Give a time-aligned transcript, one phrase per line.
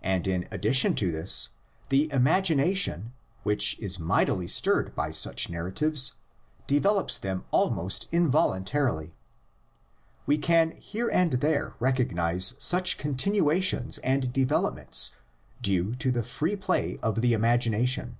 [0.00, 1.50] And in addition to this,
[1.90, 3.12] the imagination,
[3.42, 6.14] which is mightily stirred by such narratives,
[6.66, 9.12] develops them almost involuntarily.
[10.24, 15.16] We can here and there recognise such continuations and developments
[15.60, 18.16] due to the free play of the imagination.